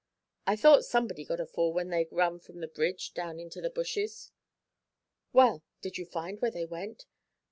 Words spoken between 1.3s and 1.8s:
a fall